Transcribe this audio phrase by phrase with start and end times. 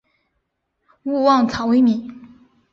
[1.03, 2.09] 勿忘草微米。